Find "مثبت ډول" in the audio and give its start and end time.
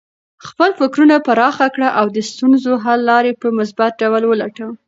3.59-4.23